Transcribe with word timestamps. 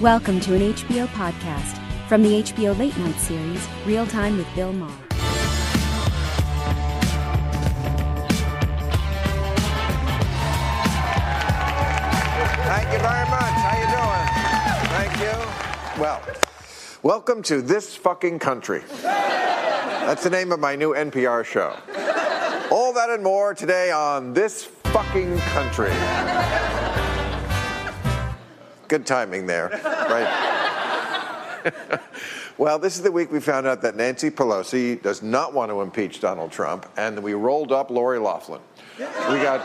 Welcome 0.00 0.38
to 0.42 0.54
an 0.54 0.60
HBO 0.74 1.08
podcast 1.08 1.76
from 2.06 2.22
the 2.22 2.40
HBO 2.40 2.78
Late 2.78 2.96
Night 2.98 3.16
series, 3.16 3.66
Real 3.84 4.06
Time 4.06 4.36
with 4.36 4.46
Bill 4.54 4.72
Maher. 4.72 4.92
Thank 12.62 12.92
you 12.92 12.98
very 13.00 13.26
much. 13.26 13.54
How 13.58 13.74
you 13.74 13.88
doing? 13.98 14.26
Thank 14.94 15.18
you. 15.18 16.00
Well, 16.00 16.22
welcome 17.02 17.42
to 17.42 17.60
this 17.60 17.96
fucking 17.96 18.38
country. 18.38 18.84
That's 19.02 20.22
the 20.22 20.30
name 20.30 20.52
of 20.52 20.60
my 20.60 20.76
new 20.76 20.94
NPR 20.94 21.44
show. 21.44 21.76
All 22.70 22.92
that 22.92 23.10
and 23.10 23.24
more 23.24 23.52
today 23.52 23.90
on 23.90 24.32
this 24.32 24.62
fucking 24.62 25.38
country. 25.38 25.90
Good 28.88 29.06
timing 29.06 29.46
there, 29.46 29.68
right? 29.84 31.72
well, 32.58 32.78
this 32.78 32.96
is 32.96 33.02
the 33.02 33.12
week 33.12 33.30
we 33.30 33.40
found 33.40 33.66
out 33.66 33.82
that 33.82 33.96
Nancy 33.96 34.30
Pelosi 34.30 35.02
does 35.02 35.22
not 35.22 35.52
want 35.52 35.70
to 35.70 35.82
impeach 35.82 36.20
Donald 36.20 36.50
Trump, 36.50 36.90
and 36.96 37.22
we 37.22 37.34
rolled 37.34 37.70
up 37.70 37.90
Lori 37.90 38.18
Loughlin. 38.18 38.62
We 38.98 39.04
got 39.04 39.60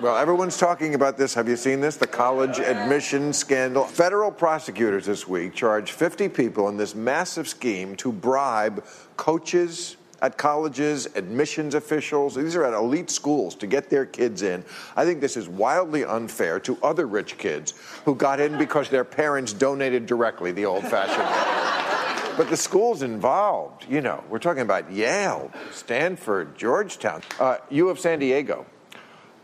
well, 0.00 0.16
everyone's 0.16 0.56
talking 0.56 0.94
about 0.94 1.18
this. 1.18 1.34
Have 1.34 1.46
you 1.46 1.56
seen 1.56 1.82
this? 1.82 1.96
The 1.96 2.06
college 2.06 2.58
admission 2.58 3.34
scandal. 3.34 3.84
Federal 3.84 4.32
prosecutors 4.32 5.04
this 5.04 5.28
week 5.28 5.52
charged 5.52 5.90
50 5.90 6.30
people 6.30 6.70
in 6.70 6.78
this 6.78 6.94
massive 6.94 7.46
scheme 7.46 7.94
to 7.96 8.10
bribe 8.10 8.82
coaches 9.18 9.98
at 10.22 10.36
colleges, 10.36 11.06
admissions 11.14 11.74
officials. 11.74 12.34
These 12.34 12.56
are 12.56 12.64
at 12.64 12.74
elite 12.74 13.10
schools 13.10 13.54
to 13.56 13.66
get 13.66 13.90
their 13.90 14.06
kids 14.06 14.42
in. 14.42 14.64
I 14.96 15.04
think 15.04 15.20
this 15.20 15.36
is 15.36 15.48
wildly 15.48 16.04
unfair 16.04 16.60
to 16.60 16.78
other 16.82 17.06
rich 17.06 17.38
kids 17.38 17.74
who 18.04 18.14
got 18.14 18.40
in 18.40 18.58
because 18.58 18.88
their 18.88 19.04
parents 19.04 19.52
donated 19.52 20.06
directly 20.06 20.52
the 20.52 20.66
old 20.66 20.84
fashioned 20.84 21.24
way. 21.24 22.36
But 22.36 22.48
the 22.48 22.56
schools 22.56 23.02
involved, 23.02 23.86
you 23.88 24.00
know, 24.00 24.24
we're 24.30 24.38
talking 24.38 24.62
about 24.62 24.90
Yale, 24.90 25.50
Stanford, 25.72 26.56
Georgetown, 26.56 27.22
uh, 27.38 27.58
U 27.70 27.88
of 27.88 27.98
San 27.98 28.18
Diego. 28.18 28.64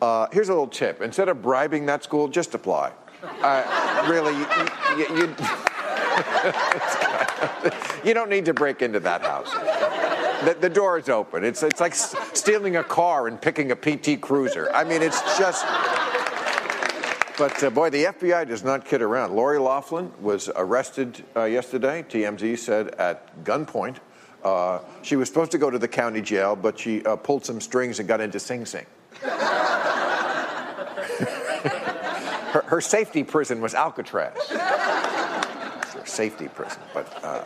Uh, 0.01 0.29
here's 0.33 0.49
a 0.49 0.53
little 0.53 0.67
tip. 0.67 1.01
Instead 1.03 1.29
of 1.29 1.43
bribing 1.43 1.87
that 1.87 2.05
school, 2.05 2.29
just 2.29 2.55
apply. 2.55 2.93
Uh, 3.43 4.07
really, 4.09 4.33
you, 4.35 4.47
you, 4.97 5.07
you, 5.17 5.35
you, 8.05 8.15
don't 8.15 8.31
need 8.31 8.45
to 8.45 8.55
break 8.55 8.83
into 8.83 9.01
that 9.01 9.23
house. 9.23 9.51
The, 10.45 10.57
the 10.61 10.69
door 10.69 10.99
is 10.99 11.09
open. 11.09 11.45
It's, 11.45 11.63
it's 11.63 11.81
like 11.81 11.95
stealing 11.95 12.77
a 12.77 12.85
car 12.85 13.27
and 13.27 13.41
picking 13.41 13.73
a 13.73 13.77
PT 13.77 14.21
Cruiser. 14.21 14.71
I 14.73 14.85
mean, 14.85 15.03
it's 15.03 15.21
just. 15.39 15.65
But 17.39 17.63
uh, 17.63 17.71
boy, 17.71 17.91
the 17.91 18.05
FBI 18.05 18.49
does 18.49 18.65
not 18.65 18.85
kid 18.85 19.03
around. 19.03 19.35
Lori 19.35 19.59
Loughlin 19.59 20.13
was 20.21 20.49
arrested 20.57 21.25
uh, 21.37 21.45
yesterday, 21.45 22.05
TMZ 22.09 22.59
said, 22.59 22.95
at 22.95 23.45
gunpoint. 23.45 23.97
Uh, 24.43 24.81
she 25.03 25.17
was 25.17 25.29
supposed 25.29 25.51
to 25.51 25.59
go 25.59 25.71
to 25.71 25.79
the 25.79 25.89
county 25.89 26.23
jail, 26.23 26.55
but 26.55 26.79
she 26.79 27.05
uh, 27.05 27.17
pulled 27.17 27.45
some 27.45 27.61
strings 27.61 27.99
and 27.99 28.09
got 28.09 28.21
into 28.21 28.39
Sing 28.39 28.65
Sing. 28.65 28.87
her, 29.23 29.31
her, 32.67 32.81
safety 32.81 33.25
prison 33.25 33.61
was 33.61 33.75
Alcatraz. 33.75 34.37
her 34.51 36.07
safety 36.07 36.49
prison. 36.49 36.81
But 36.95 37.25
uh, 37.25 37.45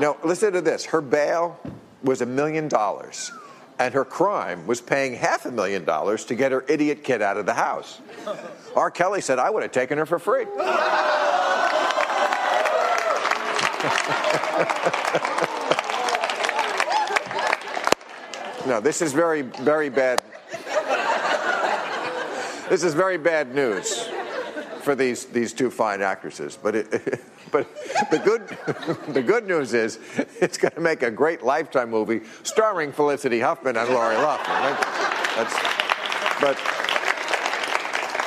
no, 0.00 0.16
listen 0.24 0.52
to 0.52 0.60
this. 0.60 0.84
Her 0.86 1.00
bail 1.00 1.58
was 2.02 2.20
a 2.20 2.26
million 2.26 2.68
dollars, 2.68 3.32
and 3.78 3.94
her 3.94 4.04
crime 4.04 4.66
was 4.66 4.80
paying 4.80 5.14
half 5.14 5.46
a 5.46 5.50
million 5.50 5.84
dollars 5.84 6.24
to 6.26 6.34
get 6.34 6.52
her 6.52 6.64
idiot 6.68 7.04
kid 7.04 7.22
out 7.22 7.36
of 7.36 7.46
the 7.46 7.54
house. 7.54 8.00
R. 8.76 8.90
Kelly 8.90 9.20
said, 9.20 9.38
I 9.38 9.50
would 9.50 9.62
have 9.62 9.72
taken 9.72 9.98
her 9.98 10.06
for 10.06 10.18
free. 10.18 10.44
no, 18.66 18.80
this 18.80 19.02
is 19.02 19.12
very, 19.12 19.42
very 19.42 19.88
bad 19.88 20.22
this 22.68 22.82
is 22.82 22.92
very 22.92 23.16
bad 23.16 23.54
news 23.54 24.10
for 24.88 24.94
these, 24.94 25.26
these 25.26 25.52
two 25.52 25.70
fine 25.70 26.00
actresses. 26.00 26.56
But, 26.56 26.74
it, 26.74 26.90
but 27.52 27.68
the, 28.10 28.18
good, 28.18 28.48
the 29.12 29.20
good 29.20 29.46
news 29.46 29.74
is 29.74 29.98
it's 30.40 30.56
going 30.56 30.72
to 30.72 30.80
make 30.80 31.02
a 31.02 31.10
great 31.10 31.42
Lifetime 31.42 31.90
movie 31.90 32.22
starring 32.42 32.90
Felicity 32.92 33.38
Huffman 33.38 33.76
and 33.76 33.86
Lori 33.90 34.16
Loughlin. 34.16 34.78
That's, 35.36 35.52
but 36.40 36.56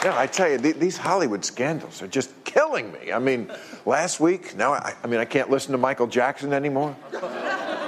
no, 0.06 0.16
I 0.16 0.28
tell 0.32 0.52
you, 0.52 0.60
these 0.60 0.98
Hollywood 0.98 1.44
scandals 1.44 2.04
are 2.04 2.08
just 2.08 2.30
killing 2.44 2.92
me. 2.92 3.12
I 3.12 3.18
mean, 3.18 3.52
last 3.88 4.20
week, 4.20 4.56
now 4.56 4.74
I, 4.74 4.94
I 5.04 5.08
mean, 5.08 5.20
I 5.20 5.26
can't 5.26 5.50
listen 5.50 5.72
to 5.72 5.80
Michael 5.80 6.06
Jackson 6.06 6.54
anymore. 6.54 6.96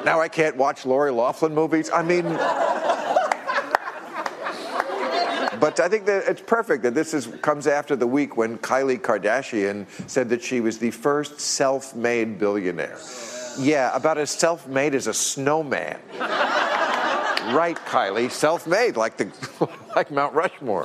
Now 0.04 0.20
I 0.20 0.30
can't 0.30 0.58
watch 0.58 0.84
Lori 0.84 1.12
Loughlin 1.12 1.54
movies. 1.54 1.92
I 1.92 2.02
mean, 2.02 2.26
but 5.64 5.80
I 5.80 5.88
think 5.88 6.06
that 6.08 6.28
it's 6.28 6.42
perfect 6.42 6.84
that 6.84 6.94
this 6.94 7.14
is, 7.14 7.28
comes 7.42 7.68
after 7.68 7.96
the 7.96 8.06
week 8.06 8.36
when 8.36 8.58
Kylie 8.58 9.00
Kardashian 9.00 9.86
said 10.10 10.28
that 10.28 10.44
she 10.44 10.60
was 10.60 10.78
the 10.78 10.92
first 10.92 11.40
self 11.40 11.96
made 11.96 12.38
billionaire. 12.38 12.98
Yeah, 13.58 13.96
about 13.96 14.18
as 14.18 14.30
self 14.30 14.68
made 14.68 14.94
as 14.94 15.08
a 15.08 15.14
snowman. 15.14 16.02
right, 16.20 17.78
Kylie, 17.86 18.30
self 18.30 18.68
made, 18.68 18.98
like, 18.98 19.16
the, 19.16 19.32
like 19.96 20.12
Mount 20.12 20.34
Rushmore. 20.34 20.84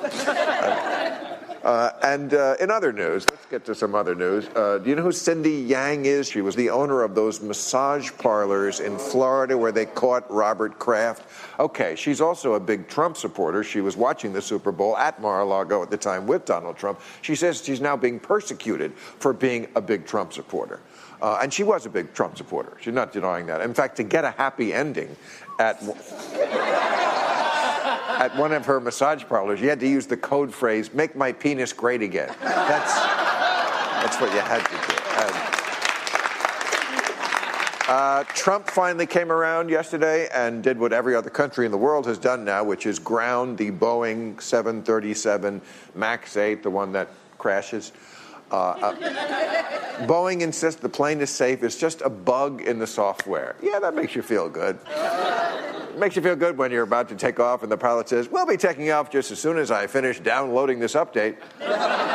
Uh, 1.69 1.93
and 2.03 2.33
uh, 2.33 2.56
in 2.61 2.71
other 2.71 2.95
news, 2.95 3.27
let's 3.29 3.45
get 3.45 3.62
to 3.62 3.75
some 3.75 3.95
other 3.95 4.15
news. 4.15 4.49
Uh, 4.56 4.79
do 4.79 4.89
you 4.89 4.97
know 4.97 5.03
who 5.03 5.12
Cindy 5.12 5.51
Yang 5.51 6.06
is? 6.06 6.27
She 6.27 6.41
was 6.41 6.56
the 6.56 6.71
owner 6.71 7.03
of 7.03 7.15
those 7.15 7.43
massage 7.43 8.11
parlors 8.17 8.81
in 8.81 8.97
Florida 8.97 9.59
where 9.59 9.71
they 9.71 9.84
caught 9.84 10.25
Robert 10.31 10.78
Kraft. 10.78 11.27
Okay, 11.61 11.95
she's 11.95 12.23
also 12.23 12.55
a 12.55 12.61
big 12.61 12.89
Trump 12.89 13.19
supporter. 13.19 13.62
She 13.62 13.83
was 13.83 13.99
watching 13.99 14.33
the 14.33 14.41
Super 14.41 14.73
Bowl 14.73 14.97
at 14.97 15.21
Mar 15.21 15.41
a 15.41 15.45
Lago 15.45 15.83
at 15.83 15.91
the 15.91 15.99
time 15.99 16.27
with 16.27 16.47
Donald 16.47 16.78
Trump. 16.78 17.03
She 17.21 17.34
says 17.34 17.62
she's 17.62 17.83
now 17.83 17.99
being 17.99 18.19
persecuted 18.19 18.95
for 18.95 19.34
being 19.34 19.69
a 19.75 19.83
big 19.83 20.07
Trump 20.07 20.33
supporter. 20.33 20.81
Uh, 21.21 21.41
and 21.43 21.53
she 21.53 21.65
was 21.65 21.84
a 21.84 21.91
big 21.91 22.15
Trump 22.15 22.39
supporter. 22.39 22.78
She's 22.81 22.95
not 22.95 23.12
denying 23.12 23.45
that. 23.45 23.61
In 23.61 23.75
fact, 23.75 23.97
to 23.97 24.05
get 24.05 24.25
a 24.25 24.31
happy 24.31 24.73
ending 24.73 25.15
at 25.59 25.83
at 28.09 28.35
one 28.37 28.53
of 28.53 28.65
her 28.67 28.81
massage 28.81 29.25
parlors, 29.25 29.61
you 29.61 29.69
had 29.69 29.81
to 29.81 29.87
use 29.87 30.07
the 30.07 30.17
code 30.17 30.53
phrase, 30.53 30.93
make 30.95 31.15
my 31.15 31.31
penis 31.33 31.73
great 31.73 32.03
again. 32.03 32.35
That's, 32.41 32.95
that's 32.95 34.21
what 34.21 34.33
you 34.33 34.41
had 34.41 34.65
to 34.65 34.71
do. 34.71 34.95
And, 35.23 35.59
uh, 37.89 38.25
Trump 38.35 38.69
finally 38.69 39.07
came 39.07 39.33
around 39.33 39.71
yesterday 39.71 40.29
and 40.35 40.63
did 40.63 40.79
what 40.79 40.93
every 40.93 41.15
other 41.15 41.31
country 41.31 41.65
in 41.65 41.73
the 41.73 41.79
world 41.79 42.07
has 42.07 42.19
done 42.19 42.45
now, 42.45 42.63
which 42.63 42.85
is 42.85 42.99
ground 42.99 43.57
the 43.57 43.71
Boeing 43.71 44.41
737 44.41 45.63
MAX 45.95 46.37
8, 46.37 46.63
the 46.63 46.71
one 46.71 46.93
that 46.93 47.09
crashes. 47.39 47.93
Uh, 48.51 48.71
uh, 48.71 50.07
Boeing 50.07 50.43
insists 50.43 50.81
the 50.81 50.89
plane 50.89 51.21
is 51.21 51.31
safe. 51.31 51.63
It's 51.63 51.78
just 51.78 52.03
a 52.03 52.11
bug 52.11 52.61
in 52.63 52.78
the 52.78 52.87
software. 52.87 53.57
Yeah, 53.63 53.78
that 53.78 53.95
makes 53.95 54.15
you 54.15 54.22
feel 54.22 54.49
good. 54.49 54.78
It 55.98 56.00
makes 56.00 56.15
you 56.15 56.22
feel 56.22 56.36
good 56.36 56.56
when 56.56 56.71
you're 56.71 56.84
about 56.84 57.09
to 57.09 57.16
take 57.16 57.41
off 57.41 57.65
and 57.65 57.72
the 57.72 57.77
pilot 57.77 58.09
says, 58.09 58.28
We'll 58.28 58.47
be 58.47 58.56
taking 58.56 58.89
off 58.92 59.10
just 59.10 59.33
as 59.33 59.41
soon 59.41 59.59
as 59.59 59.72
I 59.72 59.89
finish 59.89 60.21
downloading 60.21 60.78
this 60.78 60.95
update. 60.95 61.36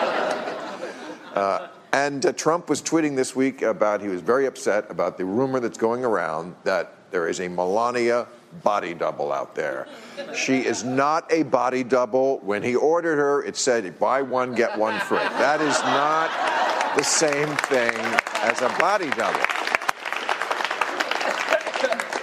Uh, 1.34 1.68
and 1.94 2.24
uh, 2.28 2.32
Trump 2.34 2.70
was 2.70 2.80
tweeting 2.80 3.16
this 3.16 3.36
week 3.36 3.64
about 3.64 4.02
he 4.02 4.08
was 4.08 4.22
very 4.22 4.46
upset 4.46 4.86
about 4.92 5.18
the 5.18 5.26
rumor 5.26 5.60
that's 5.60 5.80
going 5.80 6.06
around 6.06 6.56
that 6.64 6.94
there 7.10 7.28
is 7.28 7.40
a 7.40 7.48
Melania 7.48 8.28
body 8.64 8.94
double 8.94 9.32
out 9.32 9.56
there. 9.56 9.88
She 10.36 10.60
is 10.60 10.84
not 10.84 11.26
a 11.34 11.42
body 11.42 11.84
double. 11.84 12.38
When 12.44 12.62
he 12.62 12.76
ordered 12.76 13.16
her, 13.16 13.44
it 13.44 13.58
said 13.58 13.98
buy 13.98 14.22
one, 14.22 14.54
get 14.54 14.78
one 14.78 15.00
free. 15.00 15.18
That 15.18 15.60
is 15.60 15.80
not 15.80 16.30
the 16.96 17.04
same 17.04 17.50
thing 17.66 17.96
as 18.44 18.62
a 18.62 18.70
body 18.78 19.10
double. 19.10 19.42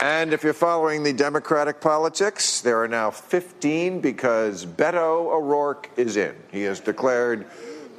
And 0.02 0.32
if 0.32 0.42
you're 0.42 0.54
following 0.54 1.02
the 1.02 1.12
Democratic 1.12 1.80
politics, 1.80 2.62
there 2.62 2.82
are 2.82 2.88
now 2.88 3.10
15 3.10 4.00
because 4.00 4.64
Beto 4.64 5.26
O'Rourke 5.26 5.90
is 5.96 6.16
in. 6.16 6.34
He 6.50 6.62
has 6.62 6.80
declared 6.80 7.46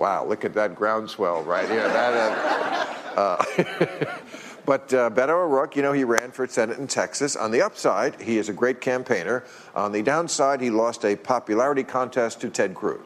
Wow, 0.02 0.26
look 0.26 0.44
at 0.46 0.56
that 0.56 0.74
groundswell 0.74 1.44
right 1.44 1.70
here. 1.70 1.88
That, 1.88 3.16
uh, 3.16 3.20
uh, 3.20 4.18
but 4.66 4.92
uh, 4.92 5.12
Beto 5.12 5.30
O'Rourke, 5.30 5.76
you 5.76 5.84
know, 5.84 5.92
he 5.92 6.04
ran 6.04 6.32
for 6.32 6.48
Senate 6.48 6.80
in 6.80 6.88
Texas. 6.88 7.36
On 7.36 7.52
the 7.52 7.62
upside, 7.62 8.20
he 8.20 8.40
is 8.40 8.50
a 8.50 8.54
great 8.54 8.82
campaigner. 8.82 9.44
On 9.76 9.92
the 9.92 10.02
downside, 10.02 10.60
he 10.60 10.72
lost 10.72 11.06
a 11.06 11.16
popularity 11.16 11.84
contest 11.84 12.42
to 12.42 12.50
Ted 12.50 12.74
Cruz. 12.74 13.06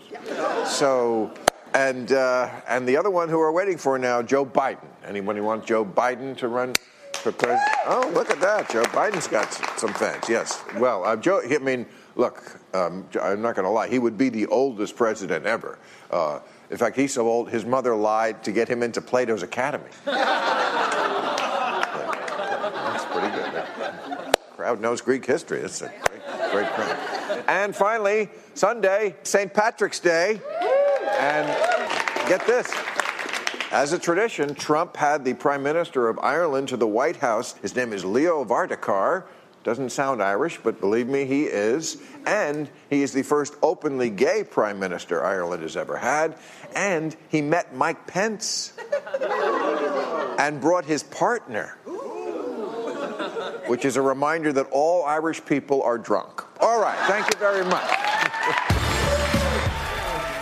So, 0.66 1.34
and 1.74 2.14
uh, 2.14 2.50
and 2.66 2.88
the 2.88 2.96
other 2.96 3.10
one 3.10 3.28
who 3.28 3.40
we're 3.40 3.52
waiting 3.52 3.78
for 3.78 4.00
now, 4.00 4.22
Joe 4.22 4.46
Biden. 4.46 4.88
Anyone 5.06 5.36
who 5.36 5.44
wants 5.44 5.68
Joe 5.68 5.84
Biden 5.84 6.38
to 6.38 6.48
run 6.48 6.72
for 7.26 7.32
president? 7.32 7.62
Oh, 7.88 8.12
look 8.14 8.30
at 8.30 8.40
that. 8.42 8.70
Joe 8.70 8.84
Biden's 8.84 9.28
got 9.28 9.52
some 9.80 9.92
fans. 9.96 10.30
Yes. 10.30 10.64
Well, 10.76 11.04
uh, 11.04 11.16
Joe. 11.16 11.42
I 11.44 11.58
mean, 11.58 11.88
look. 12.16 12.60
Um, 12.74 13.08
I'm 13.20 13.42
not 13.42 13.56
going 13.56 13.66
to 13.66 13.72
lie. 13.72 13.88
He 13.88 13.98
would 13.98 14.16
be 14.16 14.30
the 14.30 14.46
oldest 14.46 14.96
president 14.96 15.48
ever. 15.48 15.80
Uh, 16.12 16.40
in 16.70 16.78
fact, 16.78 16.96
he's 16.96 17.14
so 17.14 17.28
old, 17.28 17.50
his 17.50 17.66
mother 17.66 17.96
lied 17.96 18.44
to 18.44 18.52
get 18.52 18.68
him 18.68 18.84
into 18.84 19.02
Plato's 19.02 19.42
Academy. 19.42 19.90
That's 20.06 20.26
pretty 23.06 23.30
good. 23.36 24.36
crowd 24.56 24.80
knows 24.80 25.02
Greek 25.02 25.26
history. 25.26 25.62
It's 25.62 25.82
a 25.82 25.88
great, 25.88 26.52
great 26.52 26.68
crowd. 26.68 27.44
And 27.48 27.76
finally, 27.76 28.30
Sunday, 28.54 29.16
St. 29.24 29.52
Patrick's 29.52 30.00
Day. 30.00 30.40
And 31.18 31.48
get 32.28 32.46
this. 32.46 32.72
As 33.76 33.92
a 33.92 34.00
tradition, 34.00 34.56
Trump 34.56 34.96
had 34.96 35.26
the 35.26 35.34
Prime 35.34 35.62
Minister 35.62 36.08
of 36.08 36.18
Ireland 36.20 36.70
to 36.70 36.78
the 36.78 36.88
White 36.88 37.18
House. 37.18 37.56
His 37.62 37.76
name 37.76 37.92
is 37.92 38.06
Leo 38.06 38.46
Varadkar. 38.46 39.26
Doesn't 39.66 39.90
sound 39.90 40.24
Irish, 40.24 40.58
but 40.64 40.80
believe 40.80 41.10
me, 41.10 41.26
he 41.26 41.44
is. 41.44 41.98
And 42.26 42.70
he 42.90 43.04
is 43.04 43.12
the 43.12 43.22
first 43.22 43.54
openly 43.62 44.10
gay 44.10 44.46
prime 44.46 44.80
minister 44.80 45.26
Ireland 45.26 45.62
has 45.62 45.76
ever 45.76 45.98
had. 45.98 46.38
And 46.74 47.18
he 47.28 47.42
met 47.42 47.76
Mike 47.76 48.08
Pence 48.08 48.72
and 50.40 50.62
brought 50.62 50.86
his 50.86 51.04
partner, 51.04 51.78
which 53.68 53.84
is 53.84 53.98
a 53.98 54.02
reminder 54.02 54.54
that 54.54 54.70
all 54.72 55.04
Irish 55.04 55.44
people 55.44 55.84
are 55.84 55.98
drunk. 55.98 56.46
All 56.62 56.80
right, 56.80 56.98
thank 57.10 57.26
you 57.26 57.38
very 57.38 57.66
much. 57.66 58.15